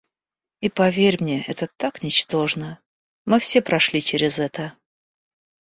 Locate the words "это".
1.43-1.69, 4.39-4.73